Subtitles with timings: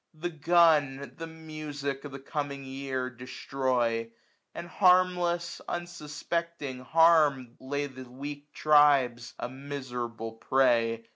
[0.15, 4.09] The gun the music of the coming year Destroy;
[4.55, 11.05] and harmless, unsuspecting harm^ Lay the weak tribes, a miserable prey.